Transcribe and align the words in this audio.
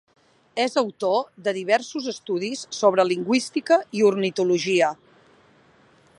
És 0.61 0.77
autor 0.81 1.19
de 1.47 1.53
diversos 1.57 2.07
estudis 2.13 2.65
sobre 2.79 3.07
lingüística 3.13 3.79
i 4.01 4.05
ornitologia. 4.13 4.93